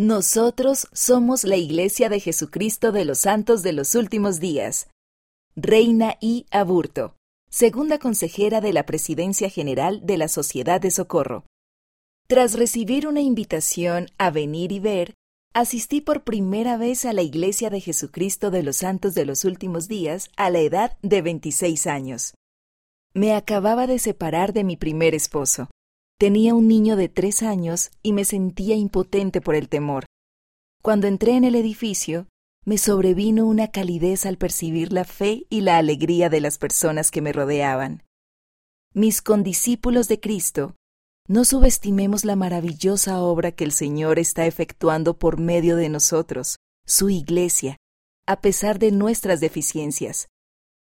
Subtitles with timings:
[0.00, 4.88] Nosotros somos la Iglesia de Jesucristo de los Santos de los Últimos Días.
[5.56, 6.46] Reina I.
[6.50, 7.16] Aburto,
[7.50, 11.44] segunda consejera de la Presidencia General de la Sociedad de Socorro.
[12.28, 15.12] Tras recibir una invitación a venir y ver,
[15.52, 19.86] asistí por primera vez a la Iglesia de Jesucristo de los Santos de los Últimos
[19.86, 22.32] Días a la edad de 26 años.
[23.12, 25.68] Me acababa de separar de mi primer esposo.
[26.20, 30.04] Tenía un niño de tres años y me sentía impotente por el temor.
[30.82, 32.26] Cuando entré en el edificio,
[32.66, 37.22] me sobrevino una calidez al percibir la fe y la alegría de las personas que
[37.22, 38.02] me rodeaban.
[38.92, 40.76] Mis condiscípulos de Cristo,
[41.26, 47.08] no subestimemos la maravillosa obra que el Señor está efectuando por medio de nosotros, su
[47.08, 47.78] iglesia,
[48.26, 50.28] a pesar de nuestras deficiencias.